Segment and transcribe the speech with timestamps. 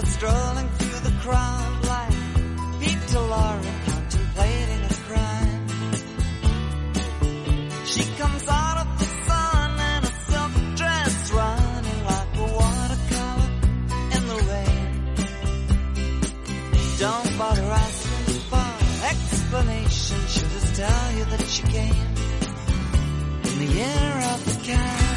[0.00, 2.14] They're strolling through the crowd like
[2.80, 5.68] Peter Laura contemplating a crime.
[7.84, 13.50] She comes out of the sun in a silk dress, running like a watercolor
[14.16, 14.90] in the rain.
[16.98, 18.70] Don't bother asking for
[19.04, 20.18] explanation.
[20.28, 22.14] She'll just tell you that she came
[23.44, 25.09] in the year of the cat.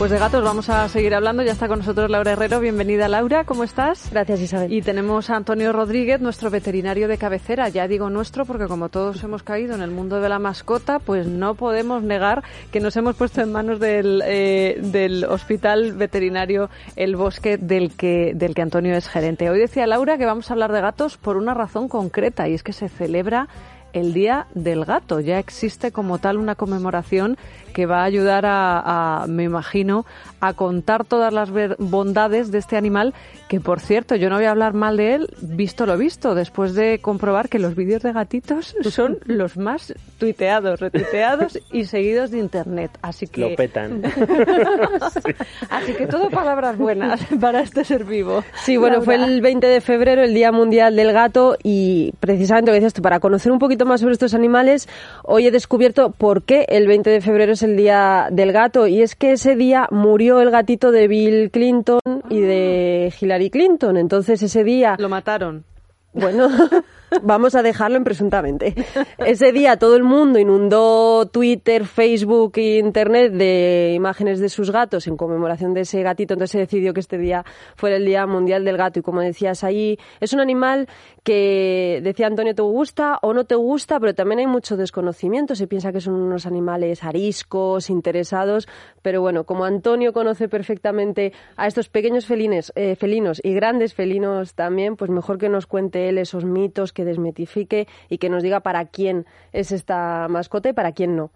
[0.00, 1.42] Pues de gatos vamos a seguir hablando.
[1.42, 2.58] Ya está con nosotros Laura Herrero.
[2.58, 3.44] Bienvenida, Laura.
[3.44, 4.08] ¿Cómo estás?
[4.10, 4.72] Gracias, Isabel.
[4.72, 7.68] Y tenemos a Antonio Rodríguez, nuestro veterinario de cabecera.
[7.68, 11.26] Ya digo nuestro porque como todos hemos caído en el mundo de la mascota, pues
[11.26, 12.42] no podemos negar
[12.72, 18.32] que nos hemos puesto en manos del, eh, del Hospital Veterinario El Bosque del que,
[18.34, 19.50] del que Antonio es gerente.
[19.50, 22.62] Hoy decía Laura que vamos a hablar de gatos por una razón concreta y es
[22.62, 23.48] que se celebra
[23.92, 25.20] el Día del Gato.
[25.20, 27.36] Ya existe como tal una conmemoración
[27.72, 30.04] que va a ayudar a, a, me imagino,
[30.40, 33.14] a contar todas las bondades de este animal,
[33.48, 36.74] que por cierto, yo no voy a hablar mal de él, visto lo visto, después
[36.74, 42.38] de comprobar que los vídeos de gatitos son los más tuiteados, retuiteados y seguidos de
[42.38, 42.90] internet.
[43.02, 43.40] Así que.
[43.42, 44.02] Lo petan.
[45.70, 48.42] Así que todo palabras buenas para este ser vivo.
[48.62, 49.04] Sí, bueno, Laura.
[49.04, 52.94] fue el 20 de febrero, el Día Mundial del Gato, y precisamente lo que decías
[52.94, 54.88] tú, para conocer un poquito más sobre estos animales,
[55.24, 59.02] hoy he descubierto por qué el 20 de febrero es el Día del Gato, y
[59.02, 63.96] es que ese día murió el gatito de Bill Clinton y de Hillary Clinton.
[63.96, 64.96] Entonces ese día...
[64.98, 65.64] Lo mataron.
[66.12, 66.48] Bueno,
[67.22, 68.74] vamos a dejarlo en presuntamente.
[69.18, 75.06] Ese día todo el mundo inundó Twitter, Facebook e Internet de imágenes de sus gatos
[75.06, 76.34] en conmemoración de ese gatito.
[76.34, 77.44] Entonces se decidió que este día
[77.76, 79.00] fuera el Día Mundial del Gato.
[79.00, 80.88] Y como decías ahí, es un animal
[81.22, 85.54] que, decía Antonio, te gusta o no te gusta, pero también hay mucho desconocimiento.
[85.54, 88.68] Se piensa que son unos animales ariscos, interesados.
[89.02, 94.54] Pero bueno, como Antonio conoce perfectamente a estos pequeños felines, eh, felinos y grandes felinos
[94.54, 98.60] también, pues mejor que nos cuente él esos mitos, que desmitifique y que nos diga
[98.60, 101.30] para quién es esta mascota y para quién no.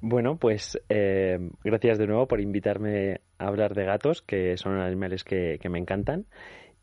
[0.00, 5.24] Bueno, pues eh, gracias de nuevo por invitarme a hablar de gatos, que son animales
[5.24, 6.26] que, que me encantan.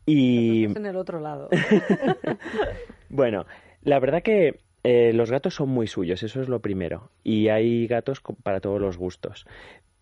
[0.06, 1.48] Y en el otro lado.
[3.08, 3.46] bueno,
[3.82, 7.10] la verdad que eh, los gatos son muy suyos, eso es lo primero.
[7.22, 9.46] Y hay gatos para todos los gustos.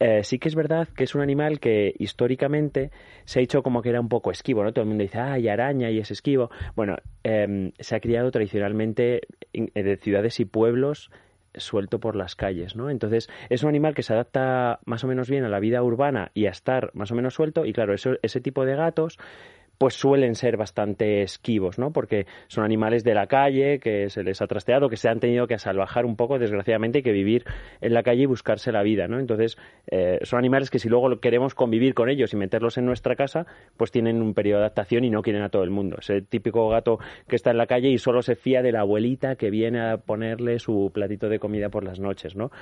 [0.00, 2.90] Eh, sí que es verdad que es un animal que históricamente
[3.24, 4.72] se ha hecho como que era un poco esquivo, ¿no?
[4.72, 6.50] Todo el mundo dice, ay, araña y es esquivo.
[6.74, 9.20] Bueno, eh, se ha criado tradicionalmente
[9.52, 11.12] en, de ciudades y pueblos
[11.54, 12.90] suelto por las calles, ¿no?
[12.90, 16.32] Entonces es un animal que se adapta más o menos bien a la vida urbana
[16.34, 19.18] y a estar más o menos suelto y claro, eso, ese tipo de gatos
[19.82, 21.92] pues suelen ser bastante esquivos, ¿no?
[21.92, 25.48] Porque son animales de la calle, que se les ha trasteado, que se han tenido
[25.48, 27.42] que salvajar un poco, desgraciadamente, y que vivir
[27.80, 29.18] en la calle y buscarse la vida, ¿no?
[29.18, 29.58] Entonces,
[29.90, 33.44] eh, son animales que si luego queremos convivir con ellos y meterlos en nuestra casa,
[33.76, 35.96] pues tienen un periodo de adaptación y no quieren a todo el mundo.
[35.98, 38.82] Es el típico gato que está en la calle y solo se fía de la
[38.82, 42.52] abuelita que viene a ponerle su platito de comida por las noches, ¿no?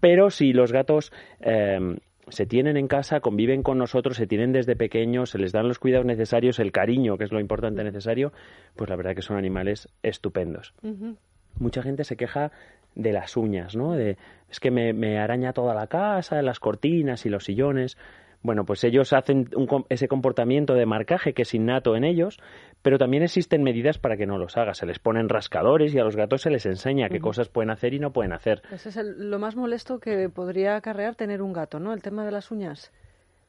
[0.00, 1.12] Pero si los gatos...
[1.42, 5.68] Eh, se tienen en casa, conviven con nosotros, se tienen desde pequeños, se les dan
[5.68, 8.32] los cuidados necesarios, el cariño, que es lo importante necesario,
[8.76, 10.74] pues la verdad que son animales estupendos.
[10.82, 11.16] Uh -huh.
[11.58, 12.52] Mucha gente se queja
[12.94, 13.92] de las uñas, ¿no?
[13.92, 14.16] De,
[14.50, 17.96] es que me, me, araña toda la casa, las cortinas y los sillones.
[18.42, 22.38] Bueno, pues ellos hacen un, ese comportamiento de marcaje que es innato en ellos,
[22.82, 24.74] pero también existen medidas para que no los haga.
[24.74, 27.22] Se les ponen rascadores y a los gatos se les enseña qué uh -huh.
[27.22, 28.62] cosas pueden hacer y no pueden hacer.
[28.72, 31.92] Ese es el, lo más molesto que podría acarrear tener un gato, ¿no?
[31.92, 32.92] El tema de las uñas.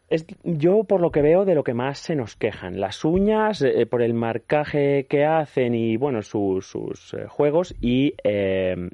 [0.10, 2.80] Es, yo, por lo que veo, de lo que más se nos quejan.
[2.80, 8.14] Las uñas, eh, por el marcaje que hacen y, bueno, sus, sus eh, juegos y
[8.24, 8.90] eh,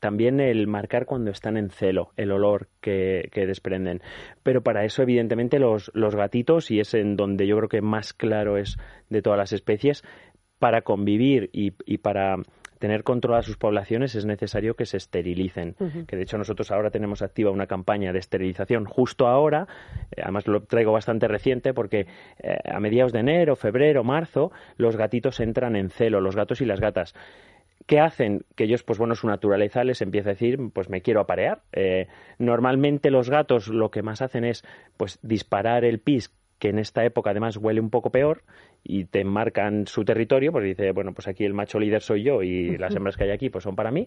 [0.00, 4.00] también el marcar cuando están en celo, el olor que, que desprenden.
[4.42, 8.12] Pero para eso, evidentemente, los, los, gatitos, y es en donde yo creo que más
[8.12, 8.76] claro es
[9.08, 10.04] de todas las especies,
[10.58, 12.36] para convivir y, y para
[12.78, 15.74] tener controladas sus poblaciones es necesario que se esterilicen.
[15.78, 16.06] Uh -huh.
[16.06, 19.66] Que de hecho nosotros ahora tenemos activa una campaña de esterilización justo ahora,
[20.16, 22.06] eh, además lo traigo bastante reciente porque
[22.42, 26.64] eh, a mediados de enero, febrero, marzo, los gatitos entran en celo, los gatos y
[26.64, 27.14] las gatas.
[27.88, 28.44] ¿Qué hacen?
[28.54, 31.62] Que ellos, pues bueno, su naturaleza les empieza a decir, pues me quiero aparear.
[31.72, 32.06] Eh,
[32.38, 34.62] normalmente los gatos lo que más hacen es,
[34.98, 38.42] pues, disparar el pis, que en esta época además huele un poco peor,
[38.84, 42.42] y te marcan su territorio, pues dice, bueno, pues aquí el macho líder soy yo
[42.42, 44.06] y las hembras que hay aquí pues son para mí.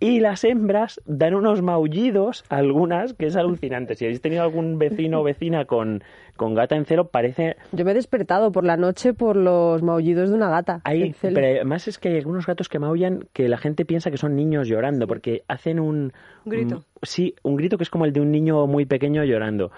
[0.00, 3.94] Y las hembras dan unos maullidos, algunas, que es alucinante.
[3.94, 6.02] Si habéis tenido algún vecino o vecina con,
[6.36, 7.56] con gata en celo, parece...
[7.72, 10.80] Yo me he despertado por la noche por los maullidos de una gata.
[10.84, 14.16] Hay, pero además es que hay algunos gatos que maullan que la gente piensa que
[14.16, 16.12] son niños llorando, porque hacen un...
[16.44, 16.76] Un grito.
[16.76, 19.70] Un, sí, un grito que es como el de un niño muy pequeño llorando.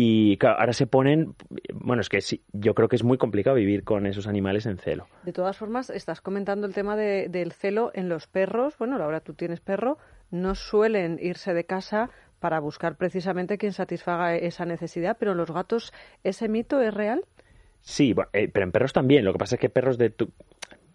[0.00, 1.34] Y claro, ahora se ponen,
[1.74, 4.78] bueno, es que sí, yo creo que es muy complicado vivir con esos animales en
[4.78, 5.08] celo.
[5.24, 8.78] De todas formas, estás comentando el tema de- del celo en los perros.
[8.78, 9.98] Bueno, ahora tú tienes perro,
[10.30, 15.50] no suelen irse de casa para buscar precisamente quien satisfaga esa necesidad, pero en los
[15.50, 15.92] gatos,
[16.22, 17.24] ¿ese mito es real?
[17.80, 19.24] Sí, bueno, eh, pero en perros también.
[19.24, 20.30] Lo que pasa es que perros de tu...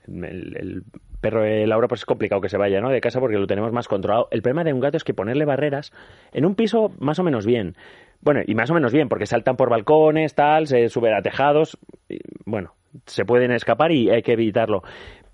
[0.07, 0.83] El, el
[1.21, 2.89] perro de Laura pues es complicado que se vaya ¿no?
[2.89, 4.27] de casa porque lo tenemos más controlado.
[4.31, 5.93] El problema de un gato es que ponerle barreras
[6.33, 7.75] en un piso más o menos bien.
[8.23, 11.77] Bueno, y más o menos bien, porque saltan por balcones, tal, se suben a tejados.
[12.07, 12.73] y, bueno,
[13.05, 14.83] se pueden escapar y hay que evitarlo.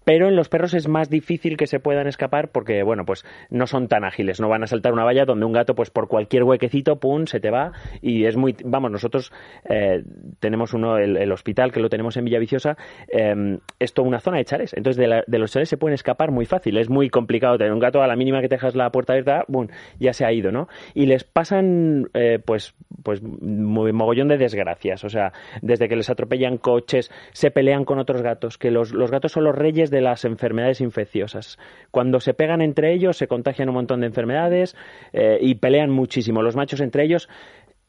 [0.10, 3.68] Pero en los perros es más difícil que se puedan escapar porque, bueno, pues no
[3.68, 4.40] son tan ágiles.
[4.40, 7.40] No van a saltar una valla donde un gato, pues por cualquier huequecito, pum, se
[7.40, 7.74] te va.
[8.02, 8.56] Y es muy.
[8.66, 9.32] Vamos, nosotros
[9.70, 10.04] eh,
[10.40, 12.76] tenemos uno, el, hospital que lo tenemos en Villaviciosa,
[13.08, 14.74] eh, es toda una zona de chares.
[14.74, 14.98] Entonces,
[15.28, 16.80] de, los chares se pueden escapar muy fácil.
[16.80, 19.46] Es muy complicado tener un gato a la mínima que te dejas la puerta abierta,
[19.48, 19.68] ¡bum!
[20.00, 20.70] ya se ha ido, ¿no?
[20.96, 22.74] Y les pasan, eh, pues,
[23.04, 25.04] pues, mogollón de desgracias.
[25.04, 29.12] O sea, desde que les atropellan coches, se pelean con otros gatos, que los, los
[29.12, 31.58] gatos son los reyes de las enfermedades infecciosas.
[31.92, 34.76] Cuando se pegan entre ellos, se contagian un montón de enfermedades
[35.14, 36.42] eh, y pelean muchísimo.
[36.42, 37.30] Los machos entre ellos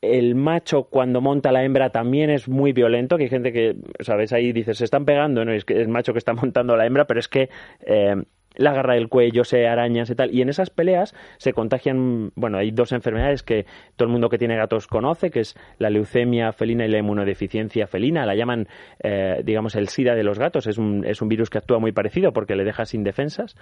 [0.02, 4.32] el macho cuando monta la hembra también es muy violento, que hay gente que, ¿sabes?
[4.32, 5.52] Ahí dices, se están pegando, ¿no?
[5.52, 7.50] Es que el macho que está montando la hembra, pero es que
[7.84, 8.16] eh,
[8.56, 10.34] la agarra del cuello, se arañas y tal.
[10.34, 13.66] Y en esas peleas se contagian, bueno, hay dos enfermedades que
[13.96, 17.86] todo el mundo que tiene gatos conoce, que es la leucemia felina y la inmunodeficiencia
[17.86, 18.26] felina.
[18.26, 18.68] La llaman,
[19.02, 20.66] eh, digamos, el SIDA de los gatos.
[20.66, 23.56] Es un, es un virus que actúa muy parecido porque le deja sin defensas.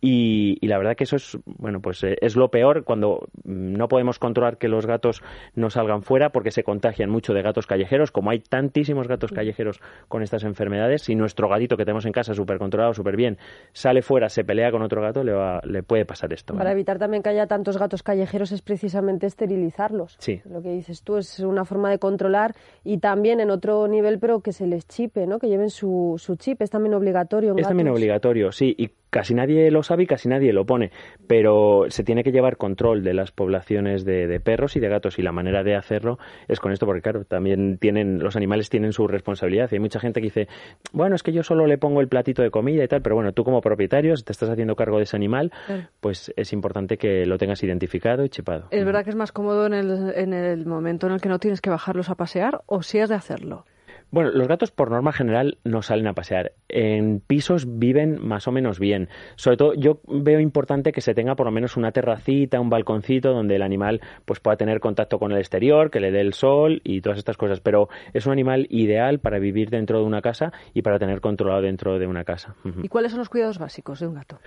[0.00, 4.18] Y, la verdad que eso es, bueno, pues eh, es lo peor cuando no podemos
[4.18, 5.22] controlar que los gatos
[5.54, 8.10] no salgan fuera porque se contagian mucho de gatos callejeros.
[8.10, 12.34] Como hay tantísimos gatos callejeros con estas enfermedades, si nuestro gatito que tenemos en casa
[12.34, 13.36] súper controlado, súper bien,
[13.72, 16.54] sale fuera, se pelea con otro gato, le, va- le puede pasar esto.
[16.54, 20.16] Para evitar también que haya tantos gatos callejeros es precisamente esterilizarlos.
[20.18, 20.40] Sí.
[20.48, 22.54] Lo que dices tú es una forma de controlar
[22.84, 25.38] y también en otro nivel, pero que se les chipe, ¿no?
[25.38, 26.62] Que lleven su, su chip.
[26.62, 27.52] Es también obligatorio.
[27.52, 30.90] en Es también obligatorio, sí, y casi nadie lo sabe y casi nadie lo pone,
[31.26, 35.18] pero se tiene que llevar control de las poblaciones de, de perros y de gatos
[35.18, 36.18] y la manera de hacerlo
[36.48, 40.00] es con esto, porque claro, también tienen, los animales tienen su responsabilidad y hay mucha
[40.00, 40.48] gente que dice,
[40.92, 43.32] bueno, es que yo solo le pongo el platito de comida y tal, pero bueno,
[43.32, 45.82] tú como propietario, si te estás haciendo cargo de ese animal, Claro.
[46.00, 48.66] pues es importante que lo tengas identificado y chipado.
[48.70, 51.38] ¿Es verdad que es más cómodo en el, en el momento en el que no
[51.38, 53.64] tienes que bajarlos a pasear o si has de hacerlo?
[54.10, 56.52] Bueno, los gatos por norma general no salen a pasear.
[56.68, 59.08] En pisos viven más o menos bien.
[59.36, 63.32] Sobre todo yo veo importante que se tenga por lo menos una terracita, un balconcito
[63.32, 66.80] donde el animal pues pueda tener contacto con el exterior, que le dé el sol
[66.84, 67.60] y todas estas cosas.
[67.60, 71.62] Pero es un animal ideal para vivir dentro de una casa y para tener controlado
[71.62, 72.56] dentro de una casa.
[72.82, 74.38] ¿Y cuáles son los cuidados básicos de un gato?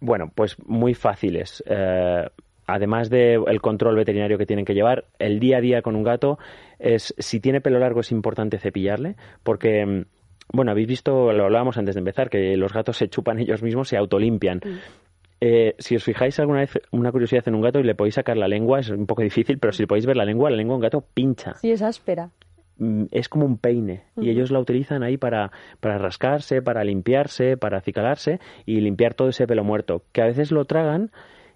[0.00, 1.62] Bueno, pues muy fáciles.
[1.66, 2.28] Eh,
[2.74, 6.38] además del control veterinario que tienen que llevar, el día a día con un gato
[6.78, 10.04] es, si tiene pelo largo es importante cepillarle, porque, mm,
[10.52, 13.88] bueno, habéis visto, lo hablábamos antes de empezar, que los gatos se chupan ellos mismos,
[13.88, 14.60] se autolimpian.
[15.40, 18.36] Eh, si os fijáis alguna vez una curiosidad en un gato y le podéis sacar
[18.36, 20.74] la lengua, es un poco difícil, pero si le podéis ver la lengua, la lengua
[20.74, 22.30] de un gato pincha Sí, es áspera.
[22.78, 27.56] mm, es como un peine y ellos la utilizan ahí para, para rascarse, para limpiarse,
[27.56, 31.10] para acicalarse y limpiar todo ese pelo muerto, que a veces lo tragan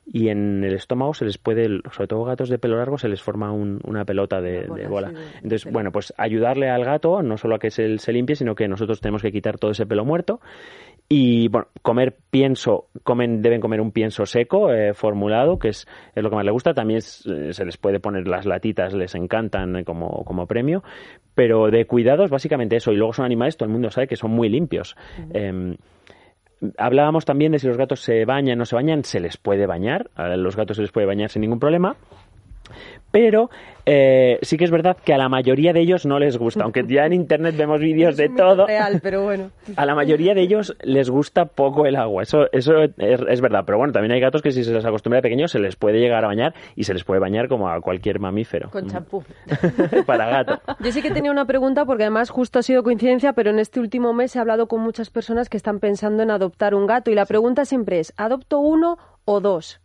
[0.06, 3.20] y en el estómago se les puede, sobre todo gatos de pelo largo, se les
[3.20, 5.08] forma un- una pelota de, Una bola, de bola.
[5.08, 8.12] sí, de- de Entonces, bueno, pues ayudarle al gato, no solo a que se, se
[8.12, 10.40] limpie, sino que nosotros tenemos que quitar todo ese pelo muerto.
[11.08, 16.22] Y bueno, comer pienso, comen, deben comer un pienso seco, eh, formulado, que es, es
[16.22, 16.74] lo que más les gusta.
[16.74, 20.82] También es- eh, se les puede poner las latitas, les encantan eh, como, como premio.
[21.34, 22.90] Pero de cuidados, básicamente eso.
[22.92, 24.96] Y luego son animales, todo el mundo sabe que son muy limpios.
[26.78, 29.04] Hablábamos también de si los gatos se bañan o no se bañan.
[29.04, 30.10] Se les puede bañar.
[30.14, 31.96] A los gatos se les puede bañar sin ningún problema.
[33.16, 33.48] Pero
[33.86, 36.64] eh, sí que es verdad que a la mayoría de ellos no les gusta.
[36.64, 38.66] Aunque ya en internet vemos vídeos de todo.
[38.66, 39.52] real, pero bueno.
[39.74, 42.24] A la mayoría de ellos les gusta poco el agua.
[42.24, 43.62] Eso, eso es, es verdad.
[43.64, 45.98] Pero bueno, también hay gatos que si se les acostumbra de pequeños se les puede
[45.98, 48.68] llegar a bañar y se les puede bañar como a cualquier mamífero.
[48.70, 49.24] Con champú.
[50.06, 50.60] Para gato.
[50.80, 53.80] Yo sí que tenía una pregunta porque además justo ha sido coincidencia, pero en este
[53.80, 57.14] último mes he hablado con muchas personas que están pensando en adoptar un gato y
[57.14, 59.80] la pregunta siempre es, ¿adopto uno o dos?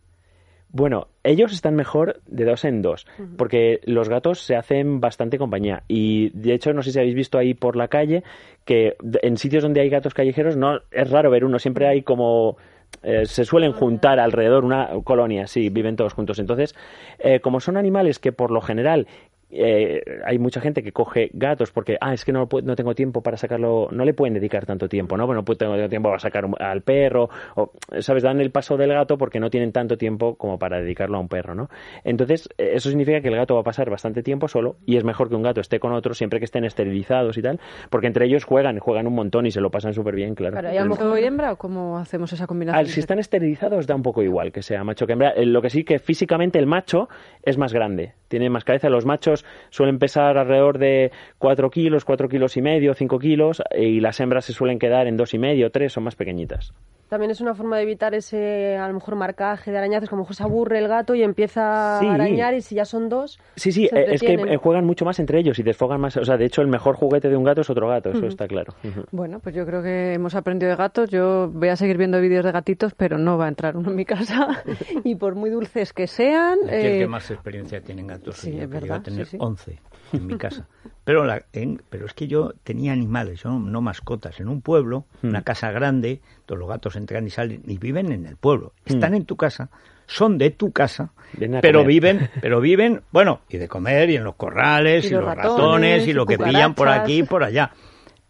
[0.74, 5.82] Bueno, ellos están mejor de dos en dos, porque los gatos se hacen bastante compañía.
[5.86, 8.24] Y de hecho, no sé si habéis visto ahí por la calle
[8.64, 12.56] que en sitios donde hay gatos callejeros no es raro ver uno, siempre hay como
[13.02, 16.38] eh, se suelen juntar alrededor una colonia, sí, viven todos juntos.
[16.38, 16.74] Entonces,
[17.18, 19.06] eh, como son animales que por lo general
[19.52, 23.22] eh, hay mucha gente que coge gatos porque, ah, es que no, no tengo tiempo
[23.22, 25.26] para sacarlo, no le pueden dedicar tanto tiempo, ¿no?
[25.26, 28.22] Bueno, pues tengo tiempo para sacar al perro, o, ¿sabes?
[28.22, 31.28] Dan el paso del gato porque no tienen tanto tiempo como para dedicarlo a un
[31.28, 31.68] perro, ¿no?
[32.04, 35.04] Entonces, eh, eso significa que el gato va a pasar bastante tiempo solo y es
[35.04, 38.26] mejor que un gato esté con otro siempre que estén esterilizados y tal, porque entre
[38.26, 40.60] ellos juegan, juegan un montón y se lo pasan súper bien, claro.
[40.72, 42.86] ¿y a lo hembra o cómo hacemos esa combinación?
[42.86, 45.30] si están esterilizados da un poco igual que sea macho que hembra.
[45.30, 47.08] Eh, lo que sí que físicamente el macho
[47.42, 48.88] es más grande, tiene más cabeza.
[48.88, 54.00] Los machos suelen pesar alrededor de 4 kilos, 4 kilos y medio, 5 kilos, y
[54.00, 56.72] las hembras se suelen quedar en dos y medio, 3, son más pequeñitas.
[57.12, 60.42] También es una forma de evitar ese, a lo mejor, marcaje de arañazos, como se
[60.42, 63.38] aburre el gato y empieza a arañar, y si ya son dos.
[63.54, 66.16] Sí, sí, eh, es que eh, juegan mucho más entre ellos y desfogan más.
[66.16, 68.48] O sea, de hecho, el mejor juguete de un gato es otro gato, eso está
[68.48, 68.72] claro.
[69.10, 71.10] Bueno, pues yo creo que hemos aprendido de gatos.
[71.10, 73.96] Yo voy a seguir viendo vídeos de gatitos, pero no va a entrar uno en
[73.96, 74.64] mi casa.
[75.04, 76.60] y por muy dulces que sean.
[76.70, 77.00] Eh...
[77.00, 78.36] que más experiencia tienen gatos.
[78.36, 78.86] Sí, es verdad.
[78.86, 79.80] Yo a tener 11
[80.14, 80.66] en mi casa.
[81.04, 81.42] Pero, la,
[81.90, 84.38] pero es que yo tenía animales, no mascotas.
[84.38, 85.28] En un pueblo, hmm.
[85.28, 88.72] una casa grande, todos los gatos entran y salen y viven en el pueblo.
[88.86, 88.94] Hmm.
[88.94, 89.70] Están en tu casa,
[90.06, 91.12] son de tu casa,
[91.60, 96.06] pero viven, pero viven, bueno, y de comer y en los corrales y, los, ratones,
[96.06, 97.72] y lo que pillan por aquí y por allá.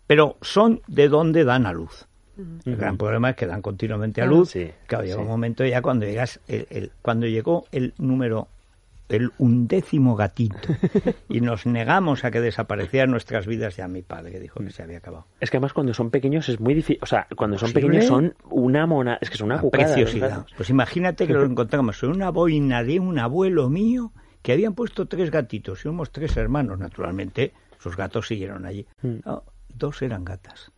[0.07, 2.07] Pero son de donde dan a luz.
[2.37, 2.61] Hmm.
[2.65, 4.55] El gran problema es que dan continuamente a luz.
[4.55, 8.49] que claro, llega un momento ya cuando llegas, el, cuando llegó el número
[9.17, 10.69] el undécimo gatito
[11.29, 14.99] y nos negamos a que desapareciera nuestras vidas ya mi padre dijo que se había
[14.99, 15.27] acabado.
[15.41, 18.35] Es que además cuando son pequeños es muy difícil, o sea, cuando son pequeños son
[18.51, 20.47] una mona, es que son una, preciosidad.
[20.57, 25.07] Pues imagínate que lo encontramos en una boina de un abuelo mío que habían puesto
[25.07, 28.87] tres gatitos, y somos tres hermanos, naturalmente, sus gatos siguieron allí.
[29.03, 29.19] Mm.
[29.75, 30.73] dos eran gatas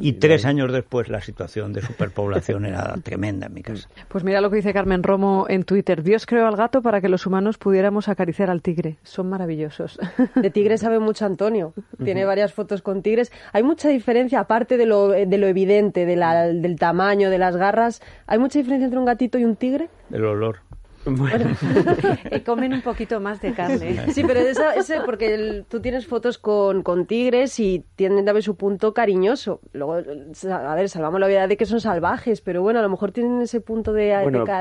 [0.00, 3.88] y tres años después la situación de superpoblación era tremenda en mi casa.
[4.08, 6.02] Pues mira lo que dice Carmen Romo en Twitter.
[6.02, 8.98] Dios creó al gato para que los humanos pudiéramos acariciar al tigre.
[9.02, 9.98] Son maravillosos.
[10.34, 11.74] De tigre sabe mucho Antonio.
[12.02, 13.32] Tiene varias fotos con tigres.
[13.52, 17.56] Hay mucha diferencia, aparte de lo, de lo evidente, de la, del tamaño, de las
[17.56, 18.00] garras.
[18.26, 19.88] ¿Hay mucha diferencia entre un gatito y un tigre?
[20.10, 20.67] El olor.
[21.04, 21.46] Bueno.
[22.30, 24.12] y comen un poquito más de carne.
[24.12, 28.42] Sí, pero esa, ese, porque tú tienes fotos con, con, tigres y tienen a ver
[28.42, 29.60] su punto cariñoso.
[29.72, 33.12] Luego, a ver, salvamos la vida de que son salvajes, pero bueno, a lo mejor
[33.12, 34.06] tienen ese punto de,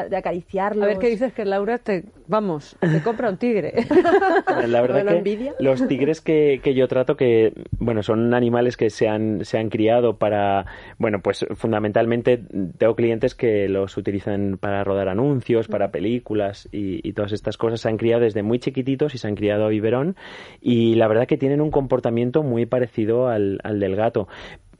[0.09, 0.83] de, acariciarlos.
[0.83, 3.73] A ver qué dices que Laura te, vamos, te compra un tigre.
[4.67, 9.07] La verdad que los tigres que, que, yo trato que, bueno, son animales que se
[9.07, 10.65] han, se han criado para,
[10.97, 12.41] bueno, pues fundamentalmente
[12.77, 16.26] tengo clientes que los utilizan para rodar anuncios, para películas
[16.71, 17.81] y, todas estas cosas.
[17.81, 20.15] Se han criado desde muy chiquititos y se han criado a biberón.
[20.61, 24.27] Y la verdad que tienen un comportamiento muy parecido al, al del gato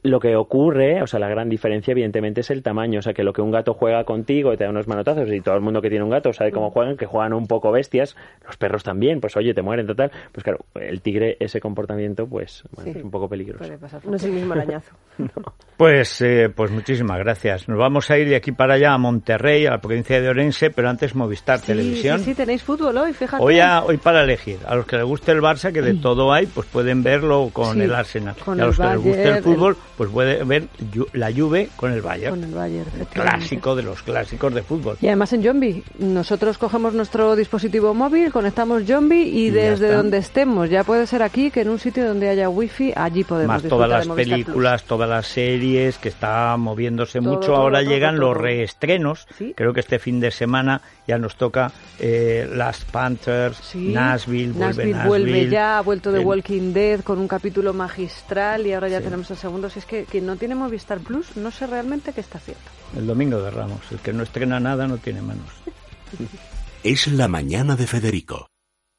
[0.02, 3.24] lo que ocurre, o sea, la gran diferencia evidentemente es el tamaño, o sea, que
[3.24, 5.82] lo que un gato juega contigo y te da unos manotazos y todo el mundo
[5.82, 9.20] que tiene un gato sabe cómo juegan, que juegan un poco bestias, los perros también,
[9.20, 13.10] pues oye, te mueren total, pues claro, el tigre ese comportamiento pues bueno, es un
[13.10, 13.64] poco peligroso.
[14.04, 14.94] No es el mismo arañazo.
[15.76, 17.68] Pues eh, pues muchísimas gracias.
[17.68, 20.70] Nos vamos a ir de aquí para allá a Monterrey, a la provincia de Orense,
[20.70, 22.18] pero antes Movistar Televisión.
[22.18, 23.40] Sí, sí, tenéis fútbol hoy, fíjate.
[23.40, 24.58] Hoy, hoy para elegir.
[24.66, 27.80] A los que les guste el Barça, que de todo hay, pues pueden verlo con
[27.80, 28.34] el Arsenal.
[28.44, 30.68] y a los que les guste el fútbol, pues puede ver
[31.12, 32.36] la Juve con el Bayern.
[32.36, 34.96] Con el Bayern, clásico de los clásicos de fútbol.
[35.00, 40.70] Y además en Jombi, nosotros cogemos nuestro dispositivo móvil, conectamos Jombi y, desde donde estemos,
[40.70, 43.90] ya puede ser aquí, que en un sitio donde haya wifi, allí podemos Más todas
[43.90, 47.56] las películas, todas las series, que está moviéndose mucho.
[47.56, 49.26] Ahora llegan los reestrenos.
[49.56, 55.48] Creo que este fin de semana ya nos toca eh, Las Panthers, Nashville, Nashville, vuelve
[55.48, 59.36] ya, ha vuelto de Walking Dead con un capítulo magistral y ahora ya tenemos el
[59.36, 59.68] segundo.
[59.70, 62.62] Si es que quien no tiene Movistar Plus, no sé realmente qué está haciendo.
[62.96, 65.48] El domingo de Ramos, el que no estrena nada no tiene manos.
[66.84, 68.48] Es la mañana de Federico,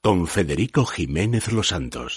[0.03, 2.07] con Federico Jiménez Los Santos.